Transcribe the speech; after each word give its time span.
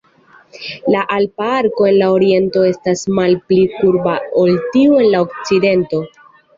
La 0.95 1.03
alpa 1.15 1.49
arko 1.57 1.87
en 1.91 1.95
la 1.99 2.09
oriento 2.15 2.65
estas 2.71 3.05
malpli 3.21 3.61
kurba 3.77 4.19
ol 4.47 4.61
tiu 4.75 5.01
en 5.07 5.11
la 5.17 5.25
okcidento. 5.31 6.07